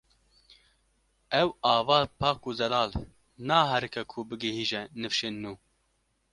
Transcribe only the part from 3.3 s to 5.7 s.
naherike ku bigihîje nifşên nû